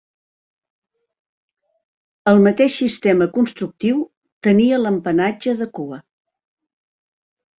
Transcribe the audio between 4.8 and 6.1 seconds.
l'empenatge de cua.